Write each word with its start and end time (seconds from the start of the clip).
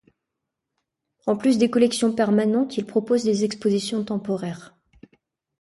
En 1.27 1.37
plus 1.37 1.59
des 1.59 1.69
collections 1.69 2.11
permanentes, 2.11 2.75
il 2.75 2.87
propose 2.87 3.23
des 3.23 3.43
expositions 3.43 4.03
temporaires. 4.03 4.73